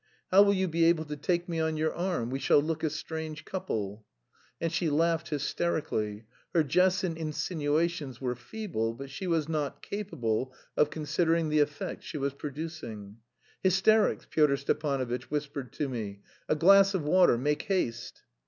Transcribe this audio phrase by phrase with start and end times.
[0.31, 2.89] How will you be able to take me on your arm; we shall look a
[2.89, 4.03] strange couple!"
[4.59, 6.25] And she laughed hysterically.
[6.55, 12.03] Her jests and insinuations were feeble, but she was not capable of considering the effect
[12.03, 13.17] she was producing.
[13.61, 16.21] "Hysterics!" Pyotr Stepanovitch whispered to me.
[16.49, 18.23] "A glass of water, make haste!"